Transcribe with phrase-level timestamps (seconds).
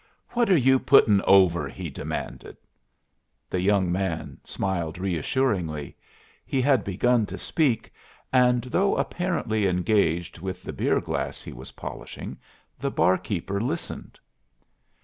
[0.29, 2.57] "What are you putting over?" he demanded.
[3.51, 5.95] The young man smiled reassuringly.
[6.43, 7.93] He had begun to speak
[8.33, 12.39] and, though apparently engaged with the beer glass he was polishing,
[12.79, 14.19] the barkeeper listened.